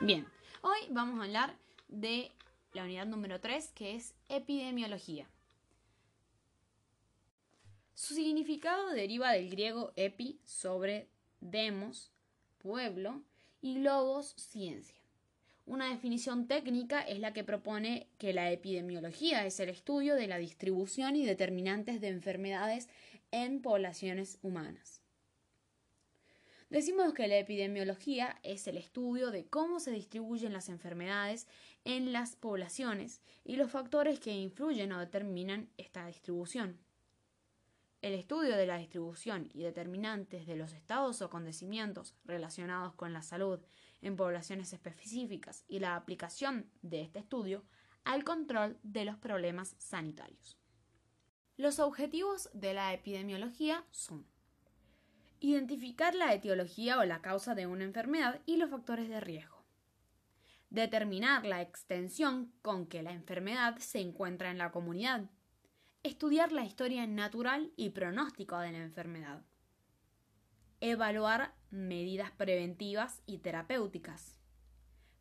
[0.00, 0.28] Bien,
[0.62, 1.56] hoy vamos a hablar
[1.88, 2.30] de
[2.72, 5.26] la unidad número 3, que es epidemiología.
[7.94, 11.08] Su significado deriva del griego epi, sobre,
[11.40, 12.12] demos,
[12.58, 13.24] pueblo,
[13.60, 14.94] y logos, ciencia.
[15.66, 20.38] Una definición técnica es la que propone que la epidemiología es el estudio de la
[20.38, 22.88] distribución y determinantes de enfermedades
[23.32, 25.02] en poblaciones humanas.
[26.70, 31.46] Decimos que la epidemiología es el estudio de cómo se distribuyen las enfermedades
[31.84, 36.78] en las poblaciones y los factores que influyen o determinan esta distribución.
[38.02, 43.22] El estudio de la distribución y determinantes de los estados o acontecimientos relacionados con la
[43.22, 43.60] salud
[44.02, 47.64] en poblaciones específicas y la aplicación de este estudio
[48.04, 50.58] al control de los problemas sanitarios.
[51.56, 54.26] Los objetivos de la epidemiología son
[55.40, 59.64] Identificar la etiología o la causa de una enfermedad y los factores de riesgo.
[60.68, 65.30] Determinar la extensión con que la enfermedad se encuentra en la comunidad.
[66.02, 69.44] Estudiar la historia natural y pronóstico de la enfermedad.
[70.80, 74.38] Evaluar medidas preventivas y terapéuticas.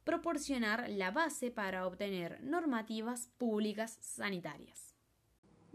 [0.04, 4.97] Proporcionar la base para obtener normativas públicas sanitarias.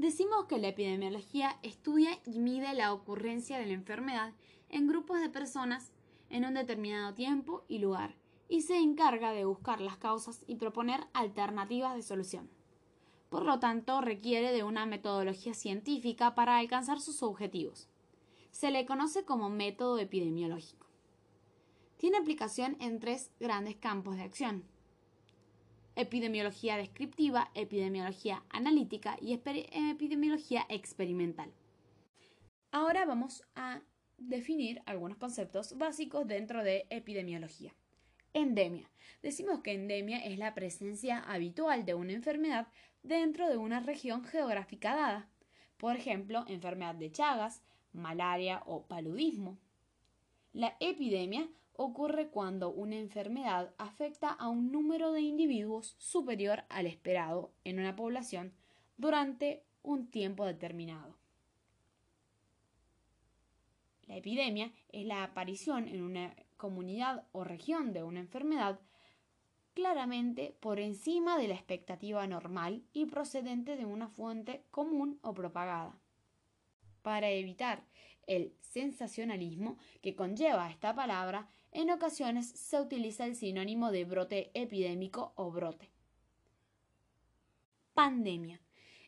[0.02, 4.32] Decimos que la epidemiología estudia y mide la ocurrencia de la enfermedad
[4.68, 5.92] en grupos de personas
[6.28, 8.16] en un determinado tiempo y lugar
[8.48, 12.50] y se encarga de buscar las causas y proponer alternativas de solución.
[13.28, 17.88] Por lo tanto, requiere de una metodología científica para alcanzar sus objetivos.
[18.50, 20.88] Se le conoce como método epidemiológico.
[21.96, 24.64] Tiene aplicación en tres grandes campos de acción
[25.96, 31.52] epidemiología descriptiva, epidemiología analítica y epidemiología experimental.
[32.70, 33.82] Ahora vamos a
[34.16, 37.74] definir algunos conceptos básicos dentro de epidemiología.
[38.34, 38.88] Endemia.
[39.22, 42.68] Decimos que endemia es la presencia habitual de una enfermedad
[43.02, 45.28] dentro de una región geográfica dada.
[45.76, 49.58] Por ejemplo, enfermedad de Chagas, malaria o paludismo.
[50.52, 57.52] La epidemia ocurre cuando una enfermedad afecta a un número de individuos superior al esperado
[57.64, 58.52] en una población
[58.96, 61.16] durante un tiempo determinado.
[64.06, 68.78] La epidemia es la aparición en una comunidad o región de una enfermedad
[69.74, 75.98] claramente por encima de la expectativa normal y procedente de una fuente común o propagada.
[77.02, 77.82] Para evitar
[78.26, 85.32] el sensacionalismo que conlleva esta palabra, en ocasiones se utiliza el sinónimo de brote epidémico
[85.36, 85.90] o brote.
[87.94, 88.60] Pandemia.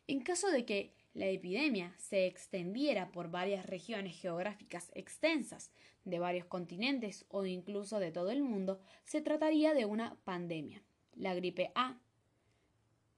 [0.06, 5.70] En caso de que la epidemia se extendiera por varias regiones geográficas extensas
[6.04, 10.82] de varios continentes o incluso de todo el mundo, se trataría de una pandemia.
[11.14, 11.98] La gripe A,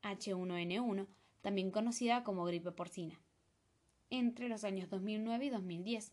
[0.03, 1.07] H1N1,
[1.41, 3.21] también conocida como gripe porcina,
[4.11, 6.13] entre los años 2009 y 2010,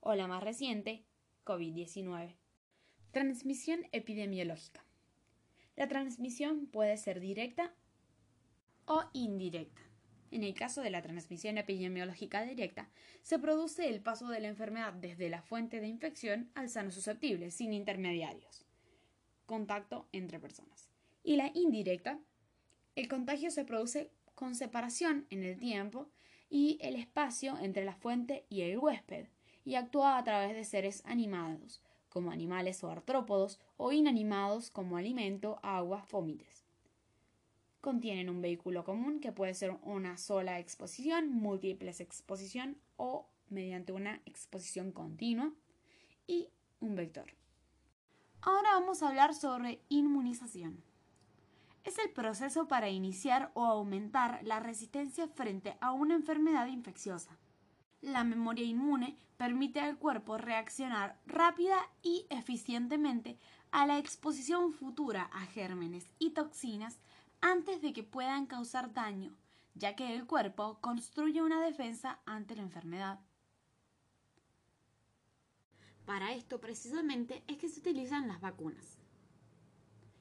[0.00, 1.04] o la más reciente,
[1.44, 2.34] COVID-19.
[3.14, 4.84] Transmisión epidemiológica.
[5.76, 7.72] La transmisión puede ser directa
[8.86, 9.82] o indirecta.
[10.32, 12.90] En el caso de la transmisión epidemiológica directa,
[13.22, 17.52] se produce el paso de la enfermedad desde la fuente de infección al sano susceptible,
[17.52, 18.66] sin intermediarios.
[19.46, 20.88] Contacto entre personas.
[21.22, 22.18] Y la indirecta,
[22.96, 26.10] el contagio se produce con separación en el tiempo
[26.50, 29.28] y el espacio entre la fuente y el huésped,
[29.64, 31.80] y actúa a través de seres animados,
[32.14, 36.64] como animales o artrópodos, o inanimados como alimento, agua, fómites.
[37.80, 44.22] Contienen un vehículo común que puede ser una sola exposición, múltiples exposición o mediante una
[44.26, 45.52] exposición continua
[46.28, 46.48] y
[46.78, 47.34] un vector.
[48.42, 50.84] Ahora vamos a hablar sobre inmunización.
[51.82, 57.38] Es el proceso para iniciar o aumentar la resistencia frente a una enfermedad infecciosa
[58.04, 63.38] la memoria inmune permite al cuerpo reaccionar rápida y eficientemente
[63.70, 66.98] a la exposición futura a gérmenes y toxinas
[67.40, 69.34] antes de que puedan causar daño,
[69.74, 73.20] ya que el cuerpo construye una defensa ante la enfermedad.
[76.04, 78.98] Para esto precisamente es que se utilizan las vacunas.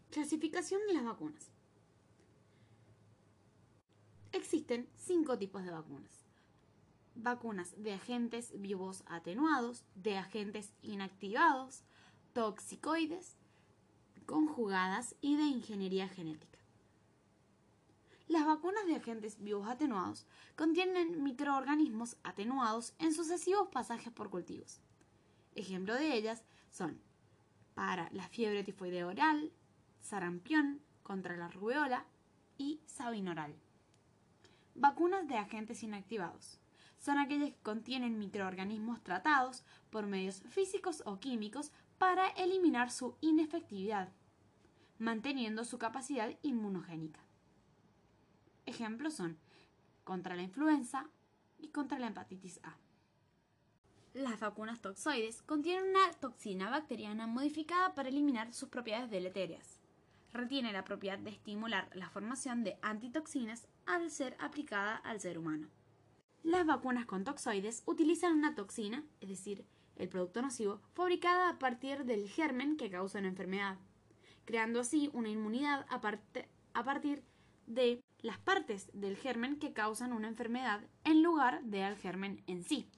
[0.10, 1.52] Clasificación de las vacunas.
[4.32, 6.23] Existen cinco tipos de vacunas
[7.16, 11.84] vacunas de agentes vivos atenuados, de agentes inactivados,
[12.34, 13.36] toxicoides,
[14.26, 16.60] conjugadas y de ingeniería genética.
[18.28, 20.26] Las vacunas de agentes vivos atenuados
[20.56, 24.80] contienen microorganismos atenuados en sucesivos pasajes por cultivos.
[25.56, 27.00] Ejemplo de ellas son
[27.76, 29.52] para la fiebre tifoidea oral,
[30.00, 32.06] sarampión, contra la rubeola
[32.58, 33.54] y sabinoral.
[34.74, 36.60] Vacunas de agentes inactivados.
[37.04, 44.08] Son aquellas que contienen microorganismos tratados por medios físicos o químicos para eliminar su inefectividad,
[45.00, 47.20] manteniendo su capacidad inmunogénica.
[48.66, 49.38] Ejemplos son
[50.06, 51.10] contra la influenza
[51.60, 52.78] y contra la hepatitis A.
[54.14, 59.82] Las vacunas toxoides contienen una toxina bacteriana modificada para eliminar sus propiedades deleterias.
[60.32, 65.68] Retiene la propiedad de estimular la formación de antitoxinas al ser aplicada al ser humano.
[66.44, 72.04] Las vacunas con toxoides utilizan una toxina, es decir, el producto nocivo, fabricada a partir
[72.04, 73.78] del germen que causa una enfermedad,
[74.44, 76.02] creando así una inmunidad a,
[76.84, 77.24] partir
[77.66, 82.64] de las partes del germen que causan una enfermedad en lugar de al germen en
[82.64, 82.90] sí.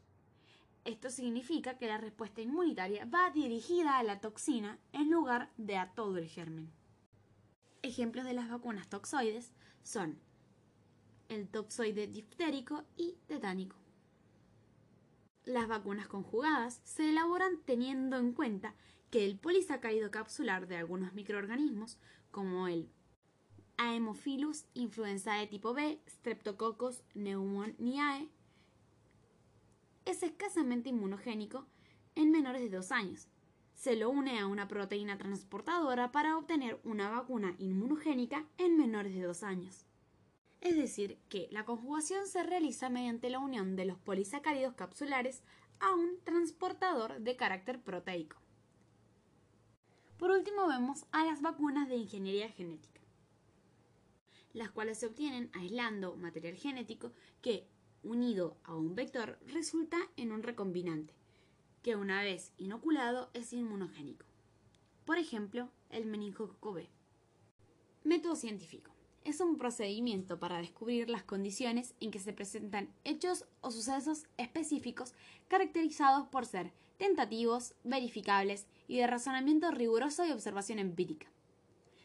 [0.84, 5.92] Esto significa que la respuesta inmunitaria va dirigida a la toxina en lugar de a
[5.92, 6.72] todo el germen.
[7.84, 9.52] Ejemplos de las vacunas toxoides
[9.84, 10.20] son
[11.30, 13.76] el toxoide diftérico y tetánico.
[15.46, 18.74] Las vacunas conjugadas se elaboran teniendo en cuenta
[19.12, 22.00] que el polisacárido capsular de algunos microorganismos,
[22.32, 22.90] como el
[23.78, 28.30] Haemophilus influenzae tipo B, Streptococcus pneumoniae,
[30.06, 31.66] es escasamente inmunogénico
[32.16, 33.28] en menores de 2 años.
[33.74, 39.24] Se lo une a una proteína transportadora para obtener una vacuna inmunogénica en menores de
[39.24, 39.86] 2 años.
[40.66, 45.44] Es decir, que la conjugación se realiza mediante la unión de los polisacáridos capsulares
[45.80, 48.38] a un transportador de carácter proteico.
[50.18, 53.00] Por último vemos a las vacunas de ingeniería genética,
[54.54, 57.12] las cuales se obtienen aislando material genético
[57.44, 57.68] que
[58.02, 61.14] unido a un vector resulta en un recombinante,
[61.84, 64.26] que una vez inoculado es inmunogénico.
[65.06, 66.90] Por ejemplo, el meningococo B.
[68.04, 68.95] Método científico.
[69.26, 75.16] Es un procedimiento para descubrir las condiciones en que se presentan hechos o sucesos específicos
[75.48, 81.26] caracterizados por ser tentativos, verificables y de razonamiento riguroso y observación empírica.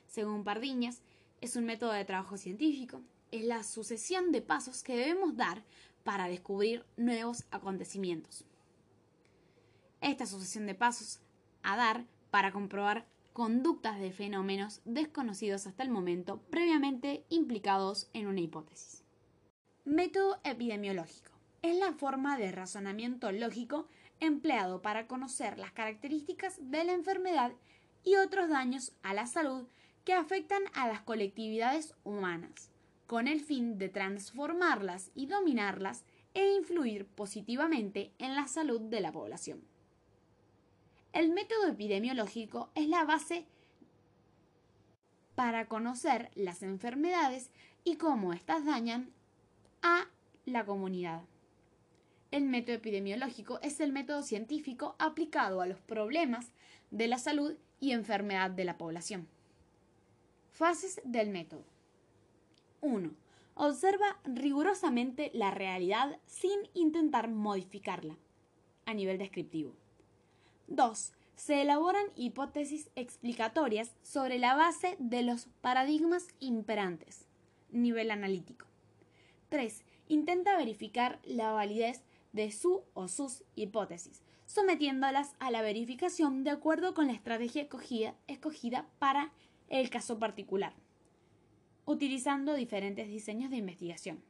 [0.06, 1.02] Según Pardiñas,
[1.42, 5.62] es un método de trabajo científico, es la sucesión de pasos que debemos dar
[6.04, 8.46] para descubrir nuevos acontecimientos.
[10.00, 11.20] Esta sucesión de pasos
[11.62, 18.40] a dar para comprobar conductas de fenómenos desconocidos hasta el momento previamente implicados en una
[18.40, 19.04] hipótesis.
[19.84, 21.30] Método epidemiológico.
[21.62, 23.86] Es la forma de razonamiento lógico
[24.18, 27.52] empleado para conocer las características de la enfermedad
[28.04, 29.66] y otros daños a la salud
[30.04, 32.70] que afectan a las colectividades humanas
[33.10, 39.10] con el fin de transformarlas y dominarlas e influir positivamente en la salud de la
[39.10, 39.69] población.
[41.12, 43.44] El método epidemiológico es la base
[45.34, 47.50] para conocer las enfermedades
[47.82, 49.10] y cómo éstas dañan
[49.82, 50.06] a
[50.44, 51.22] la comunidad.
[52.30, 56.52] El método epidemiológico es el método científico aplicado a los problemas
[56.92, 59.26] de la salud y enfermedad de la población.
[60.52, 61.64] Fases del método.
[62.82, 63.10] 1.
[63.54, 68.16] Observa rigurosamente la realidad sin intentar modificarla
[68.86, 69.79] a nivel descriptivo.
[70.70, 71.12] 2.
[71.36, 77.26] Se elaboran hipótesis explicatorias sobre la base de los paradigmas imperantes,
[77.70, 78.66] nivel analítico.
[79.50, 79.84] 3.
[80.08, 86.94] Intenta verificar la validez de su o sus hipótesis, sometiéndolas a la verificación de acuerdo
[86.94, 89.32] con la estrategia escogida, escogida para
[89.68, 90.72] el caso particular
[91.90, 94.22] utilizando diferentes diseños de investigación.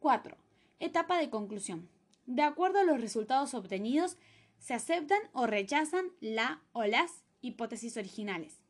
[0.00, 0.36] 4.
[0.80, 1.88] Etapa de conclusión.
[2.26, 4.16] De acuerdo a los resultados obtenidos,
[4.60, 8.60] se aceptan o rechazan la o las hipótesis originales.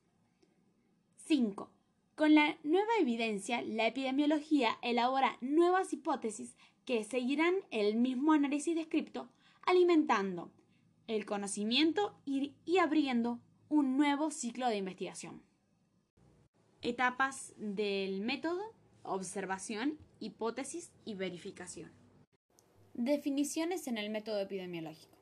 [1.27, 1.71] 5.
[2.15, 9.29] Con la nueva evidencia, la epidemiología elabora nuevas hipótesis que seguirán el mismo análisis descripto,
[9.63, 10.51] alimentando
[11.07, 15.43] el conocimiento y, y abriendo un nuevo ciclo de investigación.
[16.83, 18.63] Etapas del método,
[19.03, 21.93] observación, hipótesis y verificación.
[22.95, 25.20] Definiciones en el método epidemiológico.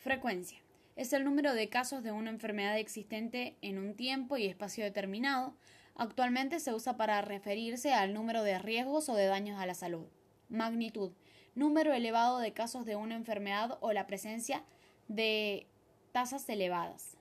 [0.00, 0.58] Frecuencia.
[0.96, 5.54] Es el número de casos de una enfermedad existente en un tiempo y espacio determinado.
[5.94, 10.06] Actualmente se usa para referirse al número de riesgos o de daños a la salud.
[10.48, 11.12] Magnitud.
[11.54, 14.64] Número elevado de casos de una enfermedad o la presencia
[15.08, 15.66] de
[16.12, 17.18] tasas elevadas.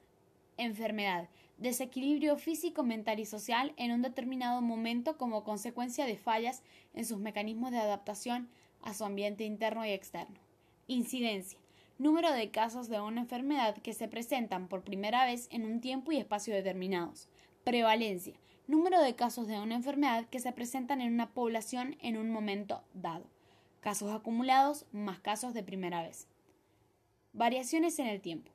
[0.55, 7.05] Enfermedad desequilibrio físico, mental y social en un determinado momento como consecuencia de fallas en
[7.05, 8.47] sus mecanismos de adaptación
[8.81, 10.39] a su ambiente interno y externo.
[10.87, 11.59] Incidencia.
[11.99, 16.13] Número de casos de una enfermedad que se presentan por primera vez en un tiempo
[16.13, 17.27] y espacio determinados.
[17.65, 18.35] Prevalencia.
[18.67, 22.85] Número de casos de una enfermedad que se presentan en una población en un momento
[22.93, 23.25] dado.
[23.81, 26.29] Casos acumulados más casos de primera vez.
[27.33, 28.49] Variaciones en el tiempo.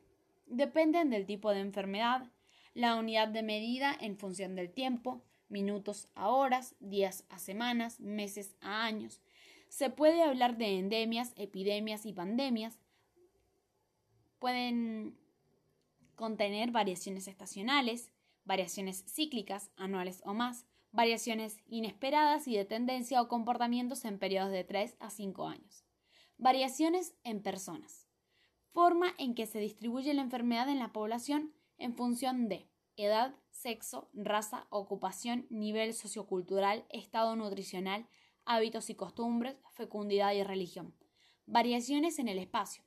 [0.46, 2.30] Dependen del tipo de enfermedad,
[2.72, 5.20] la unidad de medida en función del tiempo,
[5.50, 9.20] minutos a horas, días a semanas, meses a años.
[9.68, 12.80] Se puede hablar de endemias, epidemias y pandemias.
[14.44, 15.18] Pueden
[16.16, 18.12] contener variaciones estacionales,
[18.44, 24.62] variaciones cíclicas, anuales o más, variaciones inesperadas y de tendencia o comportamientos en periodos de
[24.62, 25.86] 3 a 5 años.
[26.36, 28.06] Variaciones en personas.
[28.74, 34.10] Forma en que se distribuye la enfermedad en la población en función de edad, sexo,
[34.12, 38.06] raza, ocupación, nivel sociocultural, estado nutricional,
[38.44, 40.94] hábitos y costumbres, fecundidad y religión.
[41.46, 42.84] Variaciones en el espacio.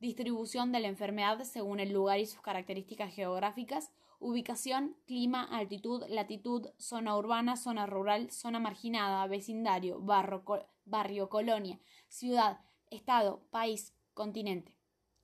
[0.00, 3.90] Distribución de la enfermedad según el lugar y sus características geográficas,
[4.20, 13.42] ubicación, clima, altitud, latitud, zona urbana, zona rural, zona marginada, vecindario, barrio, colonia, ciudad, estado,
[13.50, 14.72] país, continente.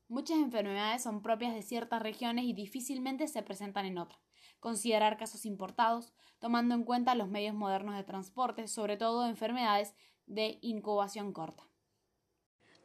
[0.08, 4.20] Muchas enfermedades son propias de ciertas regiones y difícilmente se presentan en otras.
[4.58, 9.94] Considerar casos importados, tomando en cuenta los medios modernos de transporte, sobre todo enfermedades
[10.26, 11.64] de incubación corta.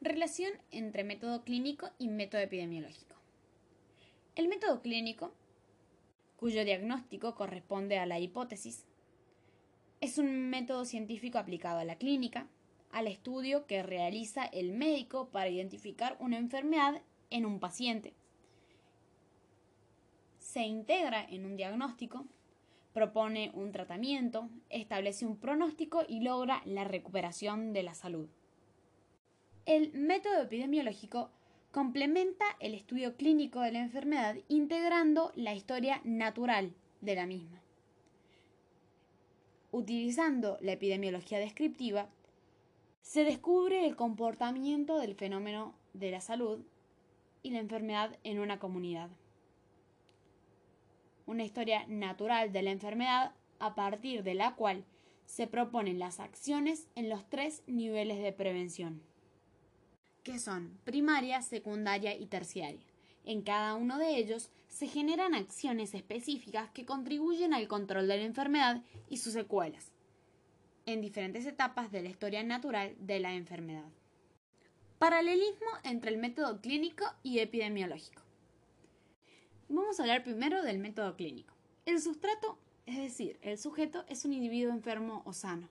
[0.02, 3.16] Relación entre método clínico y método epidemiológico.
[4.34, 5.34] El método clínico,
[6.36, 8.86] cuyo diagnóstico corresponde a la hipótesis,
[10.00, 12.46] es un método científico aplicado a la clínica,
[12.90, 18.14] al estudio que realiza el médico para identificar una enfermedad en un paciente.
[20.38, 22.24] Se integra en un diagnóstico,
[22.94, 28.30] propone un tratamiento, establece un pronóstico y logra la recuperación de la salud.
[29.70, 31.30] El método epidemiológico
[31.70, 37.62] complementa el estudio clínico de la enfermedad integrando la historia natural de la misma.
[39.70, 42.08] Utilizando la epidemiología descriptiva,
[43.00, 46.64] se descubre el comportamiento del fenómeno de la salud
[47.44, 49.08] y la enfermedad en una comunidad.
[51.26, 54.84] Una historia natural de la enfermedad a partir de la cual
[55.26, 59.08] se proponen las acciones en los tres niveles de prevención,
[60.30, 62.80] que son primaria, secundaria y terciaria.
[63.24, 68.24] En cada uno de ellos se generan acciones específicas que contribuyen al control de la
[68.24, 69.92] enfermedad y sus secuelas,
[70.86, 73.90] en diferentes etapas de la historia natural de la enfermedad.
[74.98, 78.22] Paralelismo entre el método clínico y epidemiológico.
[79.68, 81.54] Vamos a hablar primero del método clínico.
[81.86, 82.56] El sustrato,
[82.86, 85.68] es decir, el sujeto, es un individuo enfermo o sano.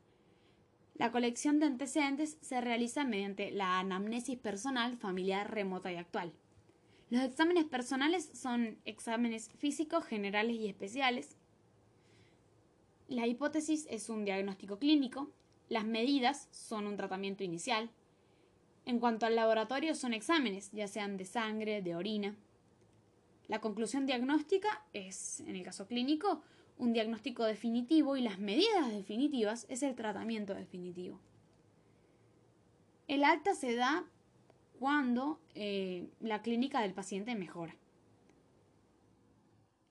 [0.99, 6.33] La colección de antecedentes se realiza mediante la anamnesis personal, familiar, remota y actual.
[7.09, 11.37] Los exámenes personales son exámenes físicos, generales y especiales.
[13.07, 15.31] La hipótesis es un diagnóstico clínico.
[15.69, 17.89] Las medidas son un tratamiento inicial.
[18.85, 22.35] En cuanto al laboratorio, son exámenes, ya sean de sangre, de orina.
[23.47, 26.41] La conclusión diagnóstica es, en el caso clínico,
[26.79, 31.19] un diagnóstico definitivo y las medidas definitivas es el tratamiento definitivo.
[33.07, 34.05] El alta se da
[34.79, 37.75] cuando eh, la clínica del paciente mejora.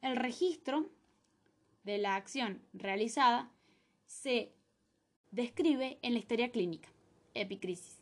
[0.00, 0.88] El registro
[1.84, 3.50] de la acción realizada
[4.06, 4.52] se
[5.30, 6.88] describe en la historia clínica,
[7.34, 7.98] epicrisis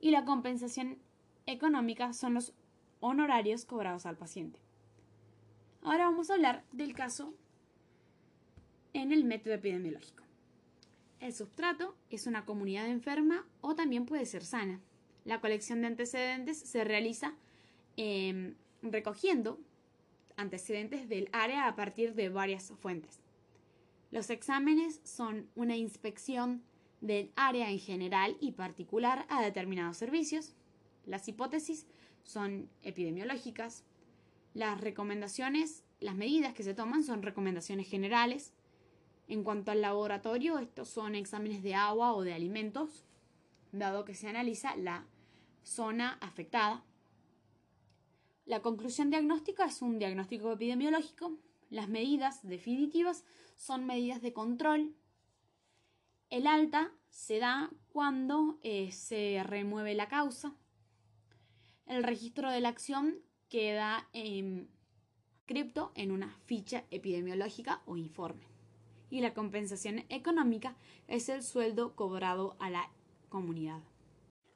[0.00, 0.98] y la compensación
[1.46, 2.52] económica son los
[3.00, 4.60] honorarios cobrados al paciente.
[5.82, 7.32] Ahora vamos a hablar del caso
[8.94, 10.24] en el método epidemiológico.
[11.20, 14.80] El substrato es una comunidad enferma o también puede ser sana.
[15.24, 17.34] La colección de antecedentes se realiza
[17.96, 19.58] em, recogiendo
[20.36, 23.20] antecedentes del área a partir de varias fuentes.
[24.10, 26.62] Los exámenes son una inspección
[27.00, 30.54] del área en general y particular a determinados servicios.
[31.06, 31.86] Las hipótesis
[32.22, 33.84] son epidemiológicas.
[34.54, 38.52] Las recomendaciones, las medidas que se toman son recomendaciones generales.
[39.28, 43.04] En cuanto al laboratorio, estos son exámenes de agua o de alimentos,
[43.72, 45.06] dado que se analiza la
[45.62, 46.84] zona afectada.
[48.44, 51.38] La conclusión diagnóstica es un diagnóstico epidemiológico.
[51.70, 53.24] Las medidas definitivas
[53.56, 54.94] son medidas de control
[56.34, 60.52] el alta se da cuando eh, se remueve la causa.
[61.86, 64.68] El registro de la acción queda en
[65.46, 68.53] cripto en una ficha epidemiológica o informe.
[69.14, 70.74] Y la compensación económica
[71.06, 72.90] es el sueldo cobrado a la
[73.28, 73.80] comunidad.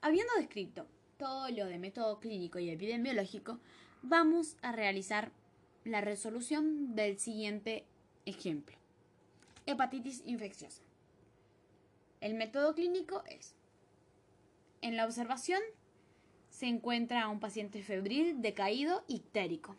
[0.00, 3.60] Habiendo descrito todo lo de método clínico y epidemiológico,
[4.02, 5.30] vamos a realizar
[5.84, 7.86] la resolución del siguiente
[8.26, 8.76] Ejemplo.
[9.64, 10.82] Hepatitis infecciosa.
[12.20, 13.54] El método clínico es.
[14.80, 15.60] En la observación
[16.50, 19.76] se encuentra a un paciente febril, decaído, ictérico.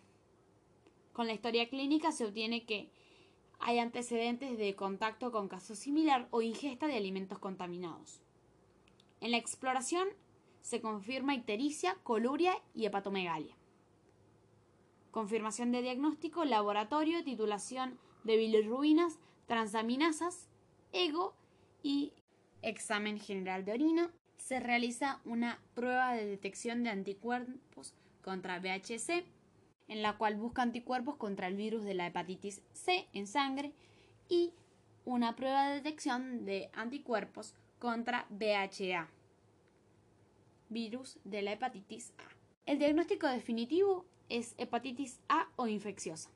[1.12, 2.89] Con la historia clínica se obtiene que
[3.59, 8.21] hay antecedentes de contacto con caso similar o ingesta de alimentos contaminados.
[9.21, 10.07] En la exploración
[10.61, 13.55] se confirma ictericia, coluria y hepatomegalia.
[15.11, 20.47] Confirmación de diagnóstico, laboratorio, titulación de bilirruinas, transaminasas,
[20.93, 21.33] ego
[21.81, 22.13] y
[22.61, 24.11] examen general de orina.
[24.37, 29.25] Se realiza una prueba de detección de anticuerpos contra VHC,
[29.89, 33.74] en la cual busca anticuerpos contra el virus de la hepatitis C en sangre
[34.29, 34.53] y
[35.03, 39.10] una prueba de detección de anticuerpos contra VHA,
[40.69, 42.29] virus de la hepatitis A.
[42.65, 46.29] El diagnóstico definitivo es hepatitis A o infecciosa.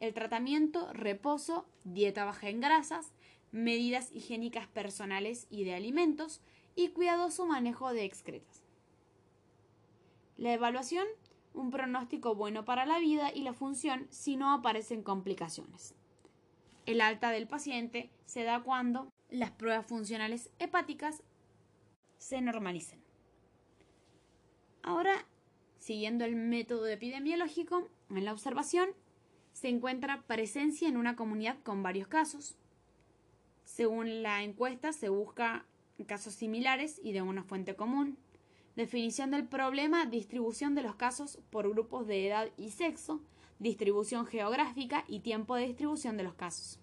[0.00, 3.12] El tratamiento, reposo, dieta baja en grasas,
[3.50, 6.40] medidas higiénicas personales y de alimentos
[6.76, 8.62] y cuidadoso manejo de excretas.
[10.36, 11.06] La evaluación,
[11.58, 15.94] un pronóstico bueno para la vida y la función si no aparecen complicaciones.
[16.86, 21.22] El alta del paciente se da cuando las pruebas funcionales hepáticas
[22.16, 23.02] se normalicen.
[24.82, 25.26] Ahora
[25.78, 28.90] Siguiendo el método epidemiológico, en la observación
[29.52, 32.58] se encuentra presencia en una comunidad con varios casos.
[33.64, 35.64] Según la encuesta, se busca
[36.06, 38.18] casos similares y de una fuente común.
[38.78, 43.20] Definición del problema, distribución de los casos por grupos de edad y sexo,
[43.58, 46.78] distribución geográfica y tiempo de distribución de los casos.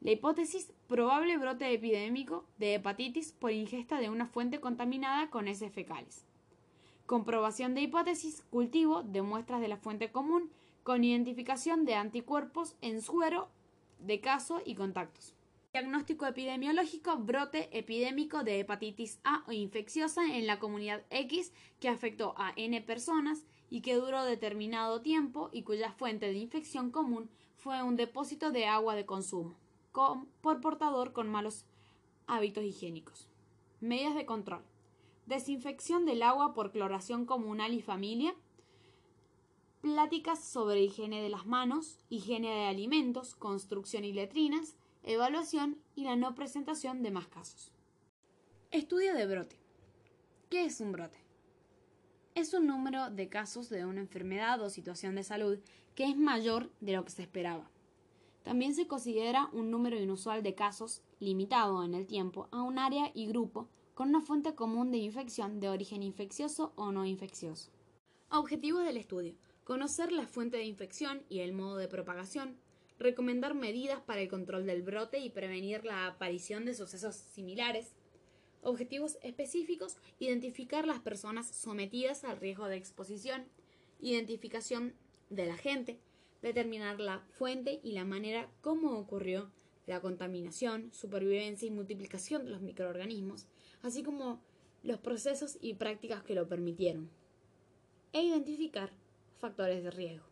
[0.00, 5.72] La hipótesis, probable brote epidémico de hepatitis por ingesta de una fuente contaminada con heces
[5.72, 6.24] fecales.
[7.06, 10.50] Comprobación de hipótesis, cultivo de muestras de la fuente común
[10.82, 13.50] con identificación de anticuerpos en suero
[14.00, 15.33] de caso y contactos.
[15.74, 22.32] Diagnóstico epidemiológico, brote epidémico de hepatitis A o infecciosa en la comunidad X que afectó
[22.36, 27.82] a N personas y que duró determinado tiempo y cuya fuente de infección común fue
[27.82, 29.56] un depósito de agua de consumo
[30.42, 31.64] por portador con malos
[32.28, 33.26] hábitos higiénicos.
[33.80, 34.62] Medidas de control.
[35.26, 38.36] Desinfección del agua por cloración comunal y familia,
[39.80, 46.16] pláticas sobre higiene de las manos, higiene de alimentos, construcción y letrinas, evaluación y la
[46.16, 47.70] no presentación de más casos.
[48.70, 49.56] Estudio de brote.
[50.48, 51.18] ¿Qué es un brote?
[52.34, 55.58] Es un número de casos de una enfermedad o situación de salud
[55.94, 57.70] que es mayor de lo que se esperaba.
[58.42, 63.10] También se considera un número inusual de casos, limitado en el tiempo, a un área
[63.14, 67.70] y grupo con una fuente común de infección de origen infeccioso o no infeccioso.
[68.30, 69.34] Objetivos del estudio.
[69.62, 72.56] Conocer la fuente de infección y el modo de propagación.
[72.98, 77.92] Recomendar medidas para el control del brote y prevenir la aparición de sucesos similares.
[78.62, 79.96] Objetivos específicos.
[80.18, 83.46] Identificar las personas sometidas al riesgo de exposición.
[84.00, 84.94] Identificación
[85.30, 85.98] de la gente.
[86.42, 89.50] Determinar la fuente y la manera como ocurrió
[89.86, 93.46] la contaminación, supervivencia y multiplicación de los microorganismos
[93.84, 94.40] así como
[94.82, 97.10] los procesos y prácticas que lo permitieron,
[98.12, 98.90] e identificar
[99.38, 100.26] factores de riesgo.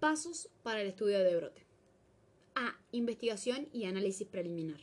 [0.00, 1.66] Pasos para el estudio de brote.
[2.54, 2.76] A.
[2.90, 4.80] Investigación y análisis preliminar.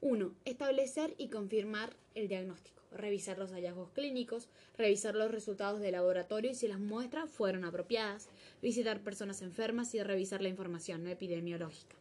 [0.00, 0.34] 1.
[0.44, 2.82] Establecer y confirmar el diagnóstico.
[2.90, 8.28] Revisar los hallazgos clínicos, revisar los resultados de laboratorio y si las muestras fueron apropiadas,
[8.62, 11.96] visitar personas enfermas y revisar la información epidemiológica.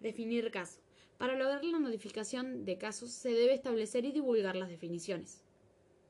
[0.00, 0.80] Definir caso.
[1.18, 5.42] Para lograr la notificación de casos se debe establecer y divulgar las definiciones.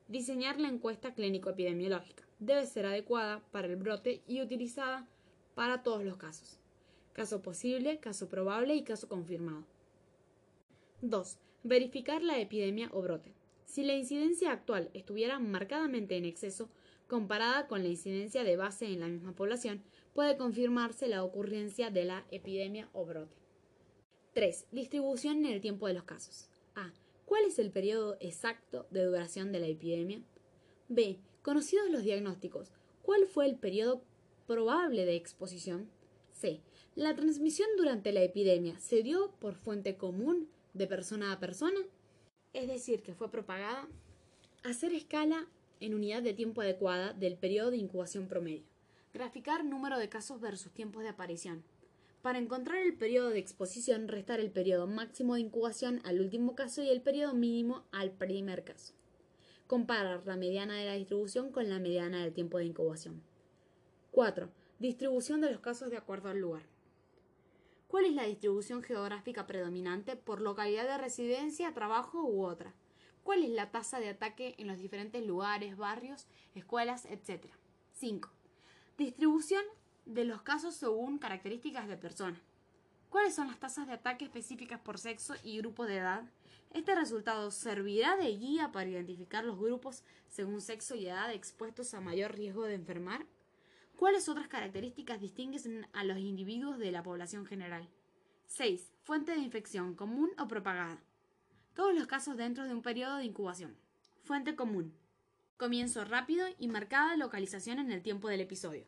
[0.07, 2.23] Diseñar la encuesta clínico-epidemiológica.
[2.39, 5.07] Debe ser adecuada para el brote y utilizada
[5.55, 6.58] para todos los casos.
[7.19, 9.65] Caso posible, caso probable y caso confirmado.
[11.01, 11.37] 2.
[11.63, 13.33] Verificar la epidemia o brote.
[13.65, 16.69] Si la incidencia actual estuviera marcadamente en exceso,
[17.09, 22.05] comparada con la incidencia de base en la misma población, puede confirmarse la ocurrencia de
[22.05, 23.35] la epidemia o brote.
[24.33, 24.67] 3.
[24.71, 26.47] Distribución en el tiempo de los casos.
[26.75, 26.93] A.
[27.25, 30.21] ¿Cuál es el periodo exacto de duración de la epidemia?
[30.87, 31.19] B.
[31.41, 34.03] Conocidos los diagnósticos, ¿cuál fue el periodo
[34.47, 35.89] probable de exposición?
[36.31, 36.61] C.
[36.99, 41.79] ¿La transmisión durante la epidemia se dio por fuente común de persona a persona?
[42.51, 43.87] Es decir, que fue propagada.
[44.65, 45.47] Hacer escala
[45.79, 48.65] en unidad de tiempo adecuada del periodo de incubación promedio.
[49.13, 51.63] Graficar número de casos versus tiempos de aparición.
[52.21, 56.83] Para encontrar el periodo de exposición, restar el periodo máximo de incubación al último caso
[56.83, 58.91] y el periodo mínimo al primer caso.
[59.67, 63.21] Comparar la mediana de la distribución con la mediana del tiempo de incubación.
[64.11, 64.49] 4.
[64.79, 66.63] Distribución de los casos de acuerdo al lugar.
[67.89, 72.75] ¿Cuál es la distribución geográfica predominante por localidad de residencia, trabajo u otra?
[73.23, 77.49] ¿Cuál es la tasa de ataque en los diferentes lugares, barrios, escuelas, etc.?
[77.93, 78.29] 5.
[78.95, 79.63] Distribución
[80.05, 82.39] de los casos según características de persona.
[83.09, 86.29] ¿Cuáles son las tasas de ataque específicas por sexo y grupo de edad?
[86.75, 92.01] Este resultado servirá de guía para identificar los grupos según sexo y edad expuestos a
[92.01, 93.25] mayor riesgo de enfermar.
[93.99, 97.89] ¿Cuáles otras características distinguen a los individuos de la población general?
[98.45, 98.93] 6.
[99.03, 101.03] Fuente de infección, común o propagada.
[101.73, 103.75] Todos los casos dentro de un periodo de incubación.
[104.23, 104.95] Fuente común.
[105.57, 108.85] Comienzo rápido y marcada localización en el tiempo del episodio.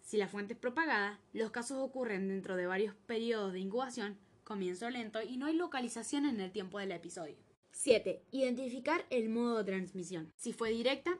[0.00, 4.88] Si la fuente es propagada, los casos ocurren dentro de varios periodos de incubación, comienzo
[4.90, 7.36] lento y no hay localización en el tiempo del episodio.
[7.72, 8.22] 7.
[8.30, 10.32] Identificar el modo de transmisión.
[10.36, 11.18] Si fue directa,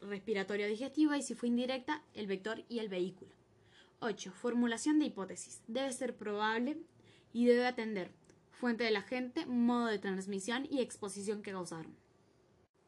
[0.00, 3.30] respiratoria digestiva y si fue indirecta, el vector y el vehículo.
[4.00, 4.32] 8.
[4.32, 5.62] Formulación de hipótesis.
[5.66, 6.78] Debe ser probable
[7.32, 8.10] y debe atender
[8.50, 11.94] fuente del agente, modo de transmisión y exposición que causaron.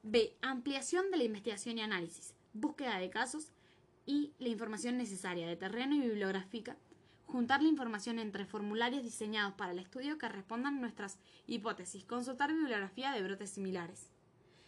[0.03, 0.37] B.
[0.41, 2.35] Ampliación de la investigación y análisis.
[2.53, 3.53] Búsqueda de casos,
[4.07, 6.77] y la información necesaria de terreno y bibliográfica,
[7.27, 13.13] juntar la información entre formularios diseñados para el estudio que respondan nuestras hipótesis, consultar bibliografía
[13.13, 14.11] de brotes similares.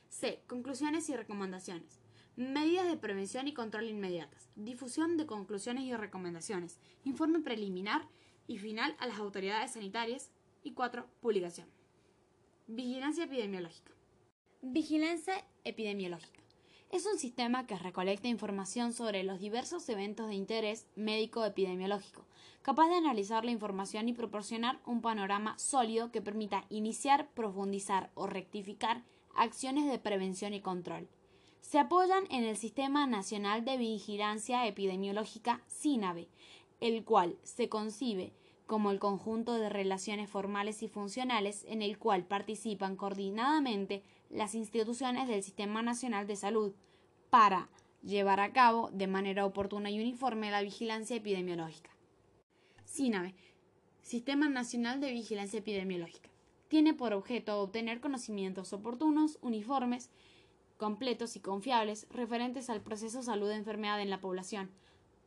[0.09, 0.43] C.
[0.47, 2.02] Conclusiones y recomendaciones.
[2.37, 4.49] Medidas de prevención y control inmediatas.
[4.57, 6.81] Difusión de conclusiones y recomendaciones.
[7.05, 8.09] Informe preliminar
[8.47, 10.31] y final a las autoridades sanitarias.
[10.63, 11.07] Y 4.
[11.21, 11.69] Publicación.
[12.67, 13.93] Vigilancia epidemiológica.
[14.63, 16.43] Vigilancia epidemiológica
[16.93, 22.27] es un sistema que recolecta información sobre los diversos eventos de interés médico-epidemiológico,
[22.61, 28.27] capaz de analizar la información y proporcionar un panorama sólido que permita iniciar, profundizar o
[28.27, 29.03] rectificar
[29.35, 31.09] acciones de prevención y control.
[31.63, 36.29] Se apoyan en el Sistema Nacional de Vigilancia Epidemiológica SINAVE,
[36.81, 38.35] el cual se concibe
[38.67, 45.29] como el conjunto de relaciones formales y funcionales en el cual participan coordinadamente las instituciones
[45.29, 46.75] del Sistema Nacional de Salud
[47.31, 47.71] para
[48.03, 51.91] llevar a cabo de manera oportuna y uniforme la vigilancia epidemiológica.
[52.85, 53.35] SINAVE,
[54.03, 56.29] Sistema Nacional de Vigilancia Epidemiológica,
[56.69, 60.11] tiene por objeto obtener conocimientos oportunos, uniformes,
[60.83, 64.69] completos y confiables referentes al proceso salud-enfermedad en la población,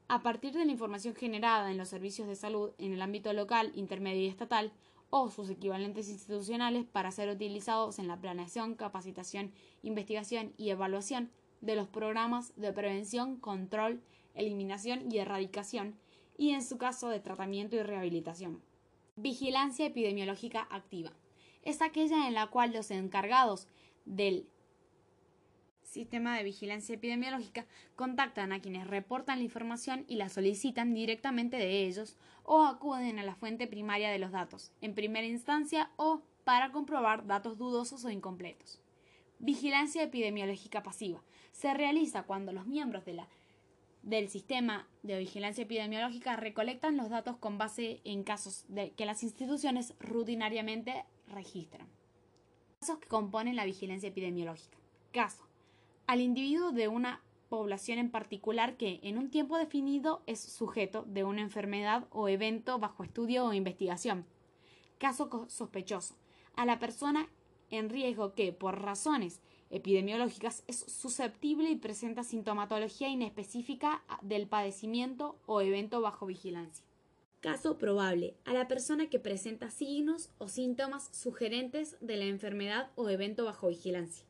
[0.09, 3.71] a partir de la información generada en los servicios de salud en el ámbito local,
[3.73, 4.73] intermedio y estatal,
[5.11, 11.77] o sus equivalentes institucionales para ser utilizados en la planeación, capacitación, investigación y evaluación de
[11.77, 14.01] los programas de prevención, control,
[14.33, 15.95] eliminación y erradicación,
[16.37, 18.61] y en su caso de tratamiento y rehabilitación.
[19.15, 21.13] Vigilancia epidemiológica activa.
[21.61, 23.69] Es aquella en la cual los encargados
[24.03, 24.49] del
[25.95, 31.87] sistema de vigilancia epidemiológica contactan a quienes reportan la información y la solicitan directamente de
[31.87, 36.71] ellos o acuden a la fuente primaria de los datos, en primera instancia o para
[36.71, 38.79] comprobar datos dudosos o incompletos.
[39.39, 41.23] Vigilancia epidemiológica pasiva.
[41.51, 43.27] Se realiza cuando los miembros de la,
[44.03, 49.23] del sistema de vigilancia epidemiológica recolectan los datos con base en casos de, que las
[49.23, 51.87] instituciones rutinariamente registran.
[52.81, 54.77] Casos que componen la vigilancia epidemiológica.
[55.11, 55.45] Caso
[56.07, 61.23] al individuo de una población en particular que en un tiempo definido es sujeto de
[61.23, 64.25] una enfermedad o evento bajo estudio o investigación.
[64.97, 66.15] Caso sospechoso.
[66.55, 67.29] A la persona
[67.69, 75.61] en riesgo que, por razones epidemiológicas, es susceptible y presenta sintomatología inespecífica del padecimiento o
[75.61, 76.85] evento bajo vigilancia.
[77.41, 78.35] Caso probable.
[78.45, 83.67] A la persona que presenta signos o síntomas sugerentes de la enfermedad o evento bajo
[83.67, 84.25] vigilancia.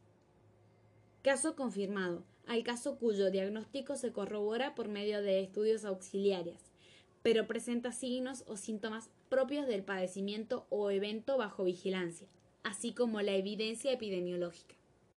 [1.26, 2.24] Caso confirmado.
[2.46, 6.62] Al caso cuyo diagnóstico se corrobora por medio de estudios auxiliares,
[7.24, 12.28] pero presenta signos o síntomas propios del padecimiento o evento bajo vigilancia,
[12.62, 14.76] así como la evidencia epidemiológica.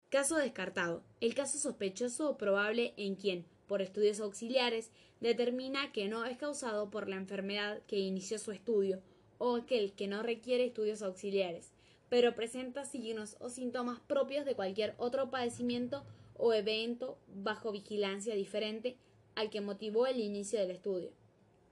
[0.08, 1.02] Caso descartado.
[1.20, 4.90] El caso sospechoso o probable en quien, por estudios auxiliares,
[5.20, 9.02] determina que no es causado por la enfermedad que inició su estudio
[9.36, 11.70] o aquel que no requiere estudios auxiliares,
[12.08, 18.96] pero presenta signos o síntomas propios de cualquier otro padecimiento o evento bajo vigilancia diferente
[19.34, 21.10] al que motivó el inicio del estudio,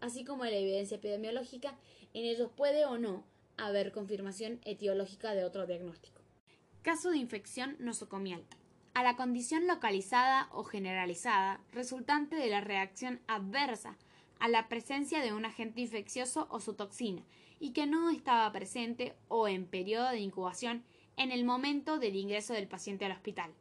[0.01, 1.77] así como la evidencia epidemiológica,
[2.15, 3.25] en ellos puede o no
[3.57, 6.21] haber confirmación etiológica de otro diagnóstico.
[6.83, 8.45] Caso de infección nosocomial.
[8.95, 13.97] A la condición localizada o generalizada resultante de la reacción adversa
[14.39, 17.23] a la presencia de un agente infeccioso o su toxina,
[17.59, 20.85] y que no estaba presente o en periodo de incubación
[21.17, 23.53] en el momento del ingreso del paciente al hospital.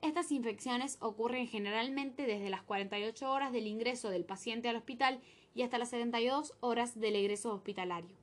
[0.00, 5.20] Estas infecciones ocurren generalmente desde las 48 horas del ingreso del paciente al hospital
[5.54, 8.21] y hasta las 72 horas del egreso hospitalario.